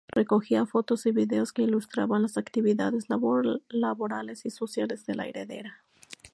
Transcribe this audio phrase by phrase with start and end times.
[0.07, 3.05] Recogía fotos y vídeos que ilustraban las actividades
[3.71, 5.83] laborales y sociales de la heredera.